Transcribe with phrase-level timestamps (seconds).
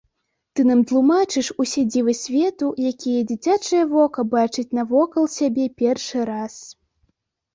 [0.57, 6.55] Ты нам тлумачыш усе дзівы свету, якія дзіцячае вока бачыць навокал сябе першы раз.